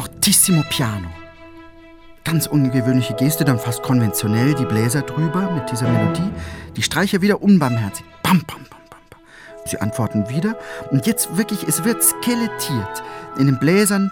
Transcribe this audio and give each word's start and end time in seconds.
fortissimo 0.00 0.62
Piano. 0.70 1.08
Ganz 2.24 2.46
ungewöhnliche 2.46 3.14
Geste, 3.14 3.44
dann 3.44 3.58
fast 3.58 3.82
konventionell, 3.82 4.54
die 4.54 4.64
Bläser 4.64 5.02
drüber 5.02 5.50
mit 5.50 5.70
dieser 5.70 5.88
Melodie. 5.88 6.30
Die 6.76 6.82
Streicher 6.82 7.20
wieder 7.20 7.42
unbarmherzig. 7.42 8.06
Bam, 8.22 8.42
bam, 8.46 8.64
bam, 8.70 8.80
bam, 8.88 9.00
bam. 9.10 9.20
Sie 9.66 9.78
antworten 9.78 10.30
wieder. 10.30 10.56
Und 10.90 11.06
jetzt 11.06 11.36
wirklich, 11.36 11.64
es 11.64 11.84
wird 11.84 12.02
skelettiert. 12.02 13.02
In 13.38 13.46
den 13.46 13.58
Bläsern. 13.58 14.10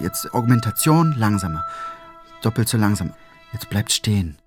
Jetzt 0.00 0.32
Augmentation, 0.32 1.12
langsamer. 1.18 1.64
Doppelt 2.42 2.68
so 2.68 2.78
langsam. 2.78 3.12
Jetzt 3.52 3.68
bleibt 3.68 3.90
stehen. 3.90 4.38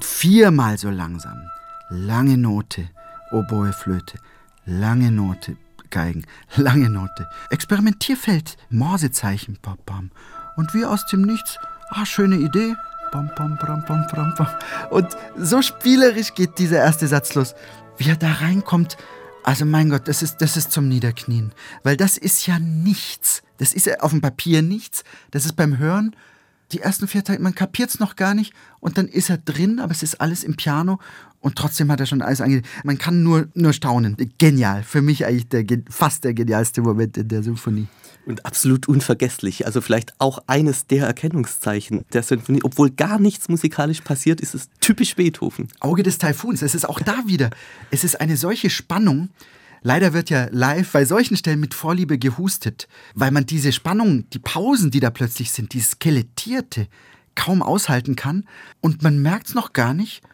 Viermal 0.00 0.76
so 0.76 0.90
langsam. 0.90 1.48
Lange 1.88 2.36
Note. 2.36 2.88
Oboe, 3.30 3.72
Flöte. 3.72 4.18
Lange 4.66 5.12
Note. 5.12 5.56
Geigen. 5.90 6.24
Lange 6.56 6.90
Note. 6.90 7.28
Experimentierfeld. 7.50 8.56
Morsezeichen. 8.68 9.58
Bam, 9.62 9.78
bam. 9.86 10.10
Und 10.56 10.74
wie 10.74 10.84
aus 10.84 11.06
dem 11.06 11.22
Nichts. 11.22 11.58
Ah, 11.90 12.04
schöne 12.04 12.36
Idee. 12.36 12.74
Bam, 13.12 13.30
bam, 13.36 13.56
bam, 13.60 13.84
bam, 13.86 14.04
bam, 14.12 14.34
bam. 14.36 14.48
Und 14.90 15.16
so 15.36 15.62
spielerisch 15.62 16.34
geht 16.34 16.58
dieser 16.58 16.78
erste 16.78 17.06
Satz 17.06 17.34
los. 17.34 17.54
Wie 17.96 18.10
er 18.10 18.16
da 18.16 18.32
reinkommt. 18.32 18.96
Also 19.44 19.64
mein 19.64 19.88
Gott, 19.88 20.08
das 20.08 20.22
ist, 20.22 20.38
das 20.38 20.56
ist 20.56 20.72
zum 20.72 20.88
Niederknien. 20.88 21.52
Weil 21.84 21.96
das 21.96 22.18
ist 22.18 22.48
ja 22.48 22.58
nichts. 22.58 23.44
Das 23.58 23.72
ist 23.72 23.86
ja 23.86 24.00
auf 24.00 24.10
dem 24.10 24.20
Papier 24.20 24.62
nichts. 24.62 25.04
Das 25.30 25.44
ist 25.44 25.54
beim 25.54 25.78
Hören 25.78 26.16
die 26.72 26.80
ersten 26.80 27.06
vier 27.06 27.22
Tage, 27.22 27.42
man 27.42 27.54
kapiert 27.54 27.90
es 27.90 28.00
noch 28.00 28.16
gar 28.16 28.34
nicht 28.34 28.52
und 28.80 28.98
dann 28.98 29.06
ist 29.06 29.30
er 29.30 29.38
drin, 29.38 29.78
aber 29.78 29.92
es 29.92 30.02
ist 30.02 30.20
alles 30.20 30.42
im 30.42 30.56
Piano 30.56 30.98
und 31.46 31.54
trotzdem 31.54 31.92
hat 31.92 32.00
er 32.00 32.06
schon 32.06 32.22
alles 32.22 32.40
ange... 32.40 32.62
Man 32.82 32.98
kann 32.98 33.22
nur, 33.22 33.46
nur 33.54 33.72
staunen. 33.72 34.16
Genial. 34.36 34.82
Für 34.82 35.00
mich 35.00 35.26
eigentlich 35.26 35.48
der, 35.48 35.64
fast 35.88 36.24
der 36.24 36.34
genialste 36.34 36.82
Moment 36.82 37.16
in 37.16 37.28
der 37.28 37.44
Symphonie. 37.44 37.86
Und 38.24 38.44
absolut 38.44 38.88
unvergesslich. 38.88 39.64
Also 39.64 39.80
vielleicht 39.80 40.20
auch 40.20 40.42
eines 40.48 40.88
der 40.88 41.06
Erkennungszeichen 41.06 42.04
der 42.12 42.24
Symphonie. 42.24 42.58
Obwohl 42.64 42.90
gar 42.90 43.20
nichts 43.20 43.48
musikalisch 43.48 44.00
passiert, 44.00 44.40
ist 44.40 44.56
es 44.56 44.68
typisch 44.80 45.14
Beethoven. 45.14 45.68
Auge 45.78 46.02
des 46.02 46.18
Taifuns. 46.18 46.62
Es 46.62 46.74
ist 46.74 46.88
auch 46.88 46.98
da 46.98 47.16
wieder. 47.28 47.50
Es 47.92 48.02
ist 48.02 48.20
eine 48.20 48.36
solche 48.36 48.68
Spannung. 48.68 49.28
Leider 49.82 50.12
wird 50.14 50.30
ja 50.30 50.48
live 50.50 50.90
bei 50.90 51.04
solchen 51.04 51.36
Stellen 51.36 51.60
mit 51.60 51.74
Vorliebe 51.74 52.18
gehustet, 52.18 52.88
weil 53.14 53.30
man 53.30 53.46
diese 53.46 53.70
Spannung, 53.70 54.28
die 54.30 54.40
Pausen, 54.40 54.90
die 54.90 54.98
da 54.98 55.10
plötzlich 55.10 55.52
sind, 55.52 55.74
die 55.74 55.80
Skelettierte, 55.80 56.88
kaum 57.36 57.62
aushalten 57.62 58.16
kann. 58.16 58.48
Und 58.80 59.04
man 59.04 59.22
merkt 59.22 59.46
es 59.46 59.54
noch 59.54 59.72
gar 59.72 59.94
nicht. 59.94 60.24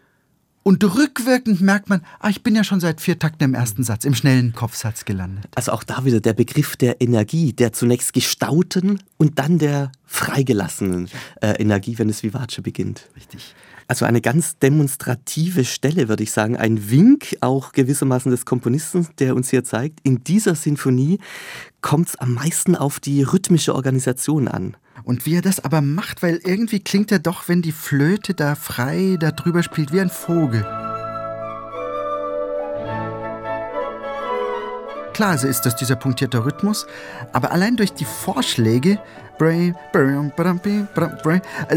Und 0.64 0.84
rückwirkend 0.84 1.60
merkt 1.60 1.88
man, 1.88 2.02
ah, 2.20 2.28
ich 2.28 2.42
bin 2.42 2.54
ja 2.54 2.62
schon 2.62 2.78
seit 2.78 3.00
vier 3.00 3.18
Takten 3.18 3.44
im 3.44 3.54
ersten 3.54 3.82
Satz, 3.82 4.04
im 4.04 4.14
schnellen 4.14 4.52
Kopfsatz 4.52 5.04
gelandet. 5.04 5.48
Also 5.56 5.72
auch 5.72 5.82
da 5.82 6.04
wieder 6.04 6.20
der 6.20 6.34
Begriff 6.34 6.76
der 6.76 7.00
Energie, 7.00 7.52
der 7.52 7.72
zunächst 7.72 8.12
gestauten 8.12 9.00
und 9.16 9.38
dann 9.38 9.58
der 9.58 9.90
freigelassenen 10.04 11.08
äh, 11.40 11.60
Energie, 11.60 11.98
wenn 11.98 12.08
es 12.08 12.22
Vivace 12.22 12.60
beginnt. 12.62 13.08
Richtig. 13.16 13.54
Also 13.88 14.04
eine 14.04 14.20
ganz 14.20 14.58
demonstrative 14.58 15.64
Stelle, 15.64 16.08
würde 16.08 16.22
ich 16.22 16.30
sagen. 16.30 16.56
Ein 16.56 16.90
Wink 16.90 17.36
auch 17.40 17.72
gewissermaßen 17.72 18.30
des 18.30 18.44
Komponisten, 18.44 19.08
der 19.18 19.34
uns 19.34 19.50
hier 19.50 19.64
zeigt, 19.64 20.00
in 20.02 20.22
dieser 20.22 20.54
Sinfonie 20.54 21.18
kommt 21.80 22.08
es 22.08 22.16
am 22.16 22.34
meisten 22.34 22.76
auf 22.76 23.00
die 23.00 23.22
rhythmische 23.22 23.74
Organisation 23.74 24.46
an. 24.46 24.76
Und 25.04 25.26
wie 25.26 25.36
er 25.36 25.42
das 25.42 25.64
aber 25.64 25.80
macht, 25.80 26.22
weil 26.22 26.40
irgendwie 26.44 26.80
klingt 26.80 27.10
er 27.10 27.18
doch, 27.18 27.48
wenn 27.48 27.62
die 27.62 27.72
Flöte 27.72 28.34
da 28.34 28.54
frei 28.54 29.16
da 29.18 29.30
drüber 29.30 29.62
spielt, 29.62 29.92
wie 29.92 30.00
ein 30.00 30.10
Vogel. 30.10 30.62
Klar, 35.12 35.30
also 35.30 35.46
ist 35.46 35.62
das 35.62 35.76
dieser 35.76 35.96
punktierte 35.96 36.44
Rhythmus, 36.44 36.86
aber 37.32 37.52
allein 37.52 37.76
durch 37.76 37.92
die 37.92 38.06
Vorschläge, 38.06 38.98
also 39.38 39.74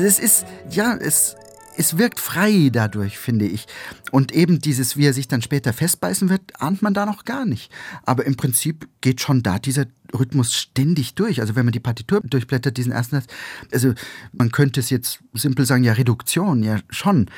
es 0.05 0.19
ist, 0.19 0.45
ja, 0.69 0.95
es, 0.95 1.35
es 1.77 1.97
wirkt 1.97 2.19
frei 2.19 2.69
dadurch, 2.71 3.17
finde 3.17 3.45
ich. 3.45 3.65
Und 4.11 4.31
eben 4.31 4.59
dieses, 4.59 4.97
wie 4.97 5.05
er 5.05 5.13
sich 5.13 5.27
dann 5.27 5.41
später 5.41 5.73
festbeißen 5.73 6.29
wird, 6.29 6.41
ahnt 6.59 6.81
man 6.81 6.93
da 6.93 7.05
noch 7.05 7.25
gar 7.25 7.45
nicht. 7.45 7.71
Aber 8.03 8.25
im 8.25 8.35
Prinzip 8.35 8.87
geht 9.01 9.21
schon 9.21 9.43
da 9.43 9.59
dieser 9.59 9.85
Rhythmus 10.17 10.53
ständig 10.53 11.15
durch. 11.15 11.41
Also 11.41 11.55
wenn 11.55 11.65
man 11.65 11.73
die 11.73 11.79
Partitur 11.79 12.21
durchblättert, 12.21 12.77
diesen 12.77 12.91
ersten 12.91 13.17
Satz, 13.17 13.27
also 13.71 13.93
man 14.31 14.51
könnte 14.51 14.79
es 14.79 14.89
jetzt 14.89 15.19
simpel 15.33 15.65
sagen, 15.65 15.83
ja, 15.83 15.93
Reduktion, 15.93 16.63
ja 16.63 16.79
schon. 16.89 17.29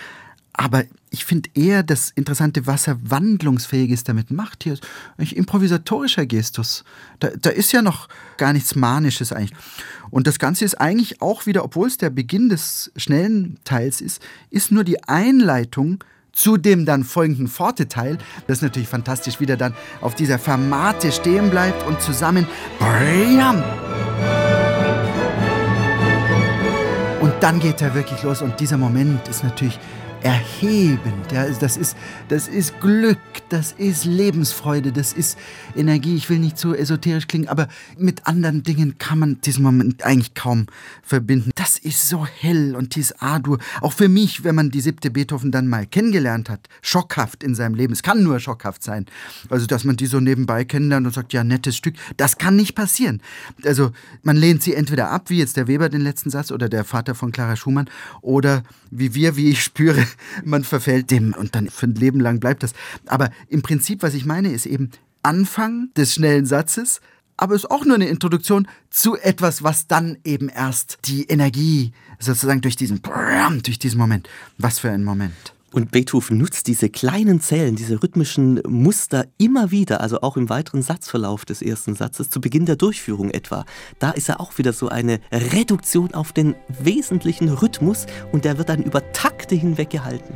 Aber 0.54 0.86
ich 1.10 1.26
finde 1.26 1.50
eher 1.54 1.84
das 1.84 2.10
Interessante, 2.12 2.68
was 2.68 2.88
er 2.88 2.98
Wandlungsfähiges 3.02 4.04
damit 4.04 4.32
macht. 4.32 4.64
Hier 4.64 4.74
ist 4.74 4.88
ein 5.18 5.28
improvisatorischer 5.28 6.26
Gestus. 6.26 6.84
Da, 7.20 7.30
da 7.40 7.50
ist 7.50 7.72
ja 7.72 7.82
noch 7.82 8.10
gar 8.38 8.54
nichts 8.54 8.76
Manisches 8.76 9.32
eigentlich. 9.32 9.58
Und 10.10 10.28
das 10.28 10.40
Ganze 10.40 10.66
ist 10.66 10.76
eigentlich 10.76 11.22
auch 11.22 11.46
wieder, 11.46 11.64
obwohl 11.64 11.88
es 11.88 11.98
der 11.98 12.10
Beginn 12.10 12.50
des 12.50 12.92
schnellen 12.96 13.58
Teils 13.64 14.02
ist, 14.02 14.22
ist 14.50 14.72
nur 14.72 14.84
die 14.84 15.04
Einleitung 15.04 16.04
zu 16.34 16.58
dem 16.58 16.86
dann 16.86 17.04
folgenden 17.04 17.48
Forte-Teil. 17.48 18.20
Das 18.46 18.60
ist 18.60 18.62
natürlich 18.62 18.90
fantastisch, 18.90 19.40
wie 19.40 19.46
der 19.46 19.58
dann 19.58 19.74
auf 20.02 20.14
dieser 20.14 20.38
Fermate 20.38 21.12
stehen 21.12 21.50
bleibt 21.50 21.86
und 21.88 22.00
zusammen. 22.02 22.46
Und 27.22 27.34
dann 27.40 27.60
geht 27.60 27.82
er 27.82 27.96
wirklich 27.96 28.22
los 28.24 28.42
und 28.42 28.60
dieser 28.60 28.78
Moment 28.78 29.28
ist 29.28 29.44
natürlich 29.44 29.80
erhebend. 30.22 31.32
Ja, 31.32 31.48
das, 31.50 31.78
ist, 31.78 31.96
das 32.28 32.48
ist 32.48 32.80
Glück, 32.80 33.20
das 33.50 33.74
ist 33.74 34.06
Lebensfreude, 34.06 34.92
das 34.92 35.14
ist 35.14 35.38
Energie. 35.76 36.16
Ich 36.16 36.30
will 36.30 36.40
nicht 36.40 36.58
so 36.58 36.74
esoterisch 36.74 37.28
klingen, 37.28 37.48
aber 37.48 37.68
mit 37.98 38.26
anderen 38.28 38.64
Dingen 38.64 38.98
kann 38.98 39.20
man 39.20 39.42
diesen 39.42 39.64
Moment 39.64 40.04
eigentlich 40.04 40.34
kaum 40.34 40.68
verbinden. 41.04 41.52
Das 41.56 41.78
ist 41.78 42.10
so 42.10 42.26
hell 42.26 42.76
und 42.76 42.96
dieses 42.96 43.22
A-Dur, 43.22 43.60
auch 43.82 43.94
für 43.94 44.10
mich, 44.10 44.44
wenn 44.44 44.56
man 44.56 44.72
die 44.72 44.82
siebte 44.82 45.12
Beethoven 45.12 45.52
dann 45.52 45.68
mal 45.68 45.86
kennengelernt 45.86 46.50
hat, 46.50 46.68
schockhaft 46.82 47.44
in 47.44 47.56
seinem 47.56 47.76
Leben. 47.76 47.94
Es 47.94 48.04
kann 48.04 48.24
nur 48.24 48.40
schockhaft 48.40 48.84
sein. 48.84 49.06
Also, 49.50 49.66
dass 49.66 49.84
man 49.84 49.98
die 49.98 50.08
so 50.08 50.20
nebenbei 50.20 50.66
kennenlernt 50.66 51.06
und 51.06 51.14
sagt, 51.14 51.34
ja, 51.34 51.44
nettes 51.44 51.76
Stück, 51.76 51.96
das 52.18 52.38
kann 52.38 52.56
nicht 52.56 52.76
passieren. 52.76 53.22
Also, 53.64 53.92
man 54.24 54.36
lehnt 54.38 54.64
sie 54.64 54.74
entweder 54.74 55.12
ab, 55.12 55.30
wie 55.30 55.38
jetzt 55.38 55.58
der 55.58 55.68
Weber 55.68 55.90
den 55.90 56.02
letzten 56.02 56.30
Satz 56.30 56.52
oder 56.52 56.70
der 56.70 56.84
Vater 56.84 57.16
von 57.16 57.32
Clara 57.32 57.56
Schumann, 57.56 57.90
oder 58.22 58.64
wie 58.92 59.14
wir, 59.14 59.36
wie 59.36 59.50
ich 59.50 59.64
spüre, 59.64 60.07
man 60.44 60.64
verfällt 60.64 61.12
dem 61.12 61.34
und 61.34 61.56
dann 61.56 61.70
für 61.70 61.88
ein 61.88 61.96
Leben 61.96 62.20
lang 62.20 62.40
bleibt 62.40 62.64
das. 62.64 62.74
Aber 63.06 63.30
im 63.50 63.62
Prinzip, 63.62 64.04
was 64.04 64.14
ich 64.14 64.26
meine, 64.26 64.52
ist 64.52 64.66
eben 64.66 64.92
Anfang 65.24 65.90
des 65.96 66.14
schnellen 66.14 66.46
Satzes, 66.46 67.02
aber 67.38 67.54
es 67.54 67.64
ist 67.64 67.72
auch 67.72 67.86
nur 67.86 67.96
eine 67.96 68.08
Introduktion 68.08 68.68
zu 68.90 69.16
etwas, 69.16 69.62
was 69.62 69.88
dann 69.88 70.18
eben 70.24 70.50
erst 70.50 71.00
die 71.06 71.26
Energie 71.26 71.92
sozusagen 72.20 72.62
durch 72.62 72.76
diesen, 72.76 73.02
durch 73.64 73.78
diesen 73.78 73.98
Moment. 74.00 74.28
Was 74.58 74.80
für 74.80 74.90
ein 74.90 75.04
Moment. 75.04 75.54
Und 75.74 75.92
Beethoven 75.92 76.38
nutzt 76.38 76.68
diese 76.68 76.90
kleinen 76.90 77.42
Zellen, 77.42 77.76
diese 77.76 78.02
rhythmischen 78.02 78.62
Muster 78.68 79.26
immer 79.38 79.70
wieder, 79.70 80.00
also 80.00 80.22
auch 80.22 80.38
im 80.38 80.50
weiteren 80.50 80.82
Satzverlauf 80.82 81.44
des 81.44 81.62
ersten 81.62 81.94
Satzes, 81.96 82.30
zu 82.30 82.40
Beginn 82.40 82.66
der 82.66 82.78
Durchführung 82.78 83.32
etwa. 83.32 83.66
Da 84.00 84.12
ist 84.12 84.30
er 84.30 84.40
auch 84.40 84.58
wieder 84.58 84.72
so 84.72 84.88
eine 84.88 85.20
Reduktion 85.32 86.14
auf 86.14 86.32
den 86.32 86.56
wesentlichen 86.80 87.50
Rhythmus 87.50 88.06
und 88.32 88.46
der 88.46 88.58
wird 88.58 88.70
dann 88.70 88.82
über 88.82 89.12
Takte 89.12 89.56
hinweg 89.56 89.90
gehalten. 89.90 90.36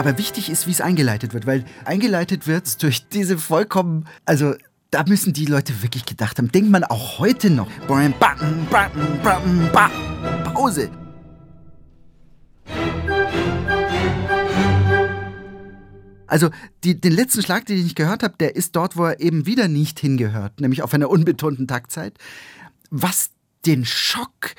Aber 0.00 0.16
wichtig 0.16 0.48
ist, 0.48 0.66
wie 0.66 0.70
es 0.70 0.80
eingeleitet 0.80 1.34
wird, 1.34 1.46
weil 1.46 1.62
eingeleitet 1.84 2.46
wird 2.46 2.82
durch 2.82 3.06
diese 3.10 3.36
vollkommen, 3.36 4.06
also 4.24 4.54
da 4.90 5.04
müssen 5.06 5.34
die 5.34 5.44
Leute 5.44 5.82
wirklich 5.82 6.06
gedacht 6.06 6.38
haben. 6.38 6.50
Denkt 6.50 6.70
man 6.70 6.84
auch 6.84 7.18
heute 7.18 7.50
noch. 7.50 7.68
Pause. 10.54 10.90
Also 16.26 16.48
die, 16.82 16.98
den 16.98 17.12
letzten 17.12 17.42
Schlag, 17.42 17.66
den 17.66 17.84
ich 17.84 17.94
gehört 17.94 18.22
habe, 18.22 18.36
der 18.40 18.56
ist 18.56 18.76
dort, 18.76 18.96
wo 18.96 19.04
er 19.04 19.20
eben 19.20 19.44
wieder 19.44 19.68
nicht 19.68 20.00
hingehört, 20.00 20.62
nämlich 20.62 20.82
auf 20.82 20.94
einer 20.94 21.10
unbetonten 21.10 21.68
Taktzeit. 21.68 22.16
Was 22.88 23.32
den 23.66 23.84
Schock 23.84 24.54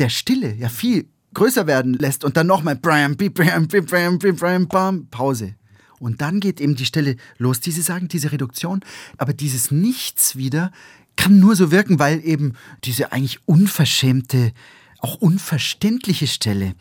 der 0.00 0.08
Stille 0.08 0.52
ja 0.54 0.68
viel 0.68 1.06
größer 1.34 1.66
werden 1.66 1.94
lässt 1.94 2.24
und 2.24 2.36
dann 2.36 2.46
nochmal 2.46 2.76
Brian, 2.76 3.16
Brian, 3.16 3.68
Brian, 3.68 4.18
Brian, 4.18 4.68
Bam, 4.68 5.06
Pause. 5.08 5.54
Und 5.98 6.20
dann 6.20 6.40
geht 6.40 6.60
eben 6.60 6.74
die 6.74 6.84
Stelle 6.84 7.16
los, 7.38 7.60
die 7.60 7.70
Sie 7.70 7.82
sagen, 7.82 8.08
diese 8.08 8.32
Reduktion. 8.32 8.80
Aber 9.18 9.32
dieses 9.32 9.70
Nichts 9.70 10.34
wieder 10.34 10.72
kann 11.16 11.38
nur 11.38 11.54
so 11.54 11.70
wirken, 11.70 11.98
weil 11.98 12.24
eben 12.24 12.54
diese 12.82 13.12
eigentlich 13.12 13.46
unverschämte, 13.46 14.52
auch 14.98 15.16
unverständliche 15.16 16.26
Stelle, 16.26 16.74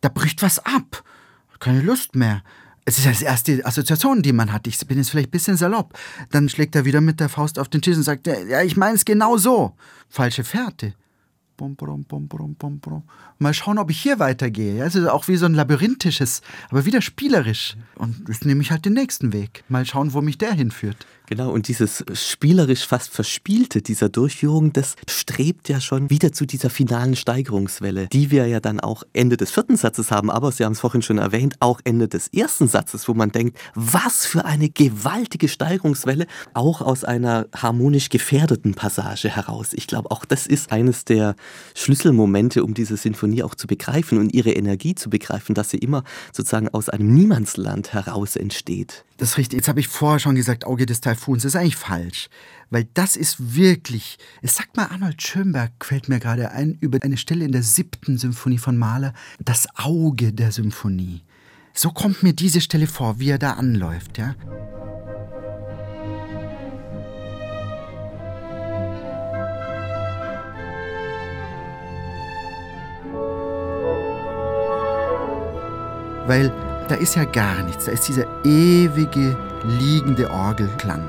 da 0.00 0.08
bricht 0.08 0.42
was 0.42 0.58
ab. 0.60 1.02
Keine 1.58 1.82
Lust 1.82 2.14
mehr. 2.14 2.42
Es 2.84 2.98
ist 2.98 3.20
die 3.20 3.24
erste 3.24 3.66
Assoziation, 3.66 4.22
die 4.22 4.32
man 4.32 4.52
hat. 4.52 4.66
Ich 4.66 4.78
bin 4.86 4.98
jetzt 4.98 5.10
vielleicht 5.10 5.28
ein 5.28 5.32
bisschen 5.32 5.56
salopp. 5.56 5.98
Dann 6.30 6.48
schlägt 6.48 6.74
er 6.74 6.84
wieder 6.84 7.00
mit 7.00 7.20
der 7.20 7.28
Faust 7.28 7.58
auf 7.58 7.68
den 7.68 7.82
Tisch 7.82 7.96
und 7.96 8.02
sagt, 8.02 8.26
ja, 8.26 8.62
ich 8.62 8.76
meine 8.76 8.94
es 8.94 9.04
genau 9.04 9.36
so. 9.36 9.76
Falsche 10.08 10.42
Fährte. 10.44 10.94
Bum, 11.60 11.76
bum, 11.76 12.04
bum, 12.04 12.26
bum, 12.26 12.54
bum, 12.54 12.78
bum. 12.78 13.02
Mal 13.38 13.52
schauen, 13.52 13.76
ob 13.76 13.90
ich 13.90 14.00
hier 14.00 14.18
weitergehe. 14.18 14.76
Ja, 14.76 14.86
es 14.86 14.94
ist 14.94 15.06
auch 15.06 15.28
wie 15.28 15.36
so 15.36 15.44
ein 15.44 15.52
labyrinthisches, 15.52 16.40
aber 16.70 16.86
wieder 16.86 17.02
spielerisch. 17.02 17.76
Und 17.96 18.30
jetzt 18.30 18.46
nehme 18.46 18.62
ich 18.62 18.70
halt 18.70 18.86
den 18.86 18.94
nächsten 18.94 19.34
Weg. 19.34 19.62
Mal 19.68 19.84
schauen, 19.84 20.14
wo 20.14 20.22
mich 20.22 20.38
der 20.38 20.54
hinführt. 20.54 21.06
Genau, 21.30 21.52
und 21.52 21.68
dieses 21.68 22.04
spielerisch 22.12 22.84
fast 22.84 23.10
Verspielte 23.10 23.82
dieser 23.82 24.08
Durchführung, 24.08 24.72
das 24.72 24.96
strebt 25.08 25.68
ja 25.68 25.80
schon 25.80 26.10
wieder 26.10 26.32
zu 26.32 26.44
dieser 26.44 26.70
finalen 26.70 27.14
Steigerungswelle, 27.14 28.08
die 28.08 28.32
wir 28.32 28.48
ja 28.48 28.58
dann 28.58 28.80
auch 28.80 29.04
Ende 29.12 29.36
des 29.36 29.52
vierten 29.52 29.76
Satzes 29.76 30.10
haben, 30.10 30.28
aber 30.28 30.50
Sie 30.50 30.64
haben 30.64 30.72
es 30.72 30.80
vorhin 30.80 31.02
schon 31.02 31.18
erwähnt, 31.18 31.54
auch 31.60 31.80
Ende 31.84 32.08
des 32.08 32.26
ersten 32.34 32.66
Satzes, 32.66 33.06
wo 33.06 33.14
man 33.14 33.30
denkt, 33.30 33.56
was 33.76 34.26
für 34.26 34.44
eine 34.44 34.70
gewaltige 34.70 35.46
Steigerungswelle, 35.46 36.26
auch 36.52 36.80
aus 36.80 37.04
einer 37.04 37.46
harmonisch 37.54 38.08
gefährdeten 38.08 38.74
Passage 38.74 39.28
heraus. 39.28 39.68
Ich 39.70 39.86
glaube, 39.86 40.10
auch 40.10 40.24
das 40.24 40.48
ist 40.48 40.72
eines 40.72 41.04
der 41.04 41.36
Schlüsselmomente, 41.76 42.64
um 42.64 42.74
diese 42.74 42.96
Sinfonie 42.96 43.44
auch 43.44 43.54
zu 43.54 43.68
begreifen 43.68 44.18
und 44.18 44.34
ihre 44.34 44.50
Energie 44.50 44.96
zu 44.96 45.10
begreifen, 45.10 45.54
dass 45.54 45.70
sie 45.70 45.78
immer 45.78 46.02
sozusagen 46.32 46.68
aus 46.70 46.88
einem 46.88 47.14
Niemandsland 47.14 47.92
heraus 47.92 48.34
entsteht. 48.34 49.04
Das 49.16 49.32
ist 49.32 49.38
richtig. 49.38 49.58
Jetzt 49.58 49.68
habe 49.68 49.80
ich 49.80 49.86
vorher 49.86 50.18
schon 50.18 50.34
gesagt, 50.34 50.64
Auge 50.66 50.86
des 50.86 51.02
Taifuns. 51.02 51.19
Das 51.26 51.44
ist 51.44 51.56
eigentlich 51.56 51.76
falsch. 51.76 52.28
Weil 52.70 52.88
das 52.94 53.16
ist 53.16 53.54
wirklich. 53.54 54.18
Es 54.42 54.56
sagt 54.56 54.76
mal 54.76 54.86
Arnold 54.86 55.20
Schönberg, 55.20 55.84
fällt 55.84 56.08
mir 56.08 56.20
gerade 56.20 56.52
ein, 56.52 56.76
über 56.80 56.98
eine 57.02 57.16
Stelle 57.16 57.44
in 57.44 57.52
der 57.52 57.62
siebten 57.62 58.16
Symphonie 58.16 58.58
von 58.58 58.76
Mahler, 58.76 59.12
das 59.44 59.66
Auge 59.74 60.32
der 60.32 60.52
Symphonie. 60.52 61.22
So 61.72 61.90
kommt 61.90 62.22
mir 62.22 62.32
diese 62.32 62.60
Stelle 62.60 62.86
vor, 62.86 63.18
wie 63.18 63.30
er 63.30 63.38
da 63.38 63.52
anläuft, 63.54 64.18
ja. 64.18 64.34
Weil 76.26 76.69
da 76.90 76.96
ist 76.96 77.14
ja 77.14 77.24
gar 77.24 77.62
nichts. 77.62 77.84
Da 77.84 77.92
ist 77.92 78.08
dieser 78.08 78.26
ewige, 78.44 79.36
liegende 79.64 80.30
Orgelklang. 80.30 81.02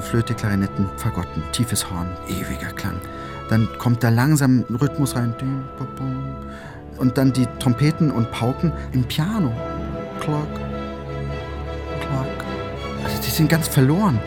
Flöte, 0.00 0.34
Klarinetten, 0.34 0.88
Fagotten, 0.96 1.42
tiefes 1.52 1.88
Horn, 1.90 2.08
ewiger 2.28 2.72
Klang. 2.72 3.00
Dann 3.48 3.68
kommt 3.78 4.02
da 4.02 4.08
langsam 4.08 4.64
ein 4.68 4.74
Rhythmus 4.74 5.14
rein. 5.14 5.34
Und 6.98 7.18
dann 7.18 7.32
die 7.32 7.46
Trompeten 7.60 8.10
und 8.10 8.30
Pauken 8.32 8.72
im 8.92 9.04
Piano. 9.04 9.52
Clock, 10.20 10.52
Clock. 12.00 12.26
Also 13.04 13.22
die 13.24 13.30
sind 13.30 13.48
ganz 13.48 13.68
verloren. 13.68 14.18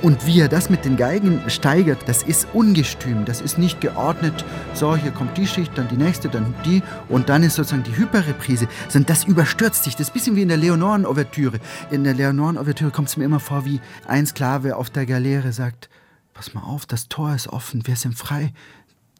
Und 0.00 0.26
wie 0.26 0.40
er 0.40 0.48
das 0.48 0.70
mit 0.70 0.84
den 0.84 0.96
Geigen 0.96 1.42
steigert, 1.48 1.98
das 2.06 2.22
ist 2.22 2.46
ungestüm, 2.52 3.24
das 3.24 3.40
ist 3.40 3.58
nicht 3.58 3.80
geordnet. 3.80 4.44
So, 4.72 4.94
hier 4.94 5.10
kommt 5.10 5.36
die 5.36 5.46
Schicht, 5.46 5.76
dann 5.76 5.88
die 5.88 5.96
nächste, 5.96 6.28
dann 6.28 6.54
die 6.64 6.82
und 7.08 7.28
dann 7.28 7.42
ist 7.42 7.56
sozusagen 7.56 7.82
die 7.82 7.96
Hyperreprise, 7.96 8.68
sondern 8.88 9.06
das 9.06 9.24
überstürzt 9.24 9.82
sich. 9.82 9.96
Das 9.96 10.08
ist 10.08 10.10
ein 10.10 10.14
bisschen 10.14 10.36
wie 10.36 10.42
in 10.42 10.48
der 10.48 10.56
Leonoren-Ouvertüre. 10.56 11.58
In 11.90 12.04
der 12.04 12.14
Leonoren-Ouvertüre 12.14 12.92
kommt 12.92 13.08
es 13.08 13.16
mir 13.16 13.24
immer 13.24 13.40
vor, 13.40 13.64
wie 13.64 13.80
ein 14.06 14.24
Sklave 14.24 14.76
auf 14.76 14.88
der 14.88 15.04
Galeere 15.04 15.52
sagt, 15.52 15.88
pass 16.32 16.54
mal 16.54 16.62
auf, 16.62 16.86
das 16.86 17.08
Tor 17.08 17.34
ist 17.34 17.48
offen, 17.48 17.84
wir 17.86 17.96
sind 17.96 18.16
frei. 18.16 18.52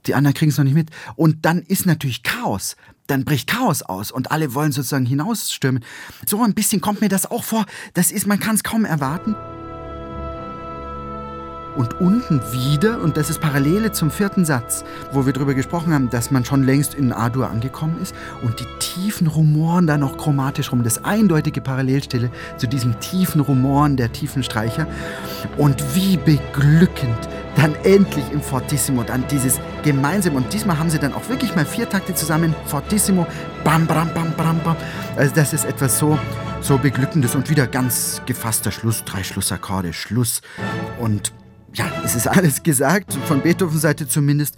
Die 0.07 0.15
anderen 0.15 0.35
kriegen 0.35 0.53
es 0.53 0.59
noch 0.59 0.65
nicht 0.65 0.75
mit. 0.75 0.91
Und 1.17 1.45
dann 1.45 1.63
ist 1.63 1.87
natürlich 1.87 2.23
Chaos. 2.23 2.77
Dann 3.09 3.25
bricht 3.25 3.49
Chaos 3.49 3.83
aus 3.83 4.13
und 4.13 4.31
alle 4.31 4.55
wollen 4.55 4.71
sozusagen 4.71 5.07
hinausstürmen. 5.07 5.85
So 6.25 6.41
ein 6.45 6.55
bisschen 6.55 6.81
kommt 6.81 7.01
mir 7.01 7.09
das 7.09 7.29
auch 7.29 7.43
vor. 7.43 7.67
Das 7.95 8.13
ist, 8.13 8.29
man 8.29 8.39
kann 8.39 8.55
es 8.55 8.63
kaum 8.63 8.85
erwarten 8.85 9.35
und 11.79 12.01
unten 12.01 12.41
wieder, 12.53 13.01
und 13.01 13.17
das 13.17 13.31
ist 13.31 13.41
Parallele 13.41 13.93
zum 13.93 14.11
vierten 14.11 14.45
Satz, 14.45 14.85
wo 15.13 15.27
wir 15.27 15.33
darüber 15.33 15.55
gesprochen 15.55 15.95
haben, 15.95 16.11
dass 16.11 16.33
man 16.33 16.45
schon 16.45 16.65
längst 16.65 16.93
in 16.93 17.13
A-Dur 17.13 17.49
angekommen 17.49 17.99
ist 18.03 18.17
und 18.43 18.59
die 18.59 18.67
tiefen 18.81 19.29
Rumoren 19.29 19.87
da 19.87 19.97
noch 19.97 20.19
chromatisch 20.19 20.73
rum, 20.73 20.83
das 20.83 21.05
eindeutige 21.05 21.61
Parallelstelle 21.61 22.31
zu 22.57 22.67
diesem 22.67 22.99
tiefen 22.99 23.41
Rumoren 23.41 23.97
der 23.97 24.13
tiefen 24.13 24.43
Streicher 24.43 24.89
und 25.57 25.83
wie 25.95 26.17
beglückend 26.17 27.29
dann 27.55 27.77
endlich 27.85 28.25
im 28.33 28.41
Fortissimo 28.41 29.05
dann 29.05 29.25
dieses 29.29 29.61
gemeinsam 29.85 30.35
und 30.35 30.53
diesmal 30.53 30.81
haben 30.81 30.91
sie 30.91 30.99
dann 30.99 31.15
auch 31.15 31.29
wirklich 31.29 31.55
mal 31.55 31.65
vier 31.65 31.89
Takte 31.89 32.13
zusammen, 32.13 32.57
Fortissimo, 32.67 33.25
bam, 33.63 33.87
bam, 33.87 34.13
bam, 34.15 34.33
bam, 34.37 34.59
bam. 34.65 34.77
Also 35.17 35.33
das 35.33 35.53
ist 35.53 35.65
etwas 35.65 36.01
so, 36.01 36.19
so 36.61 36.77
beglückendes 36.77 37.37
und 37.37 37.49
wieder 37.51 37.69
ganz 37.69 38.21
gefasster 38.27 38.73
Schluss, 38.73 39.05
drei 39.05 39.23
Schlussakkorde, 39.23 39.93
Schluss 39.93 40.41
und 40.99 41.33
ja, 41.75 41.91
es 42.05 42.15
ist 42.15 42.27
alles 42.27 42.63
gesagt, 42.63 43.15
von 43.27 43.41
Beethovens 43.41 43.83
Seite 43.83 44.09
zumindest. 44.09 44.57